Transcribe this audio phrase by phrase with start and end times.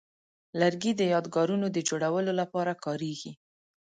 [0.59, 3.31] لرګی د یادګارونو د جوړولو لپاره کاریږي.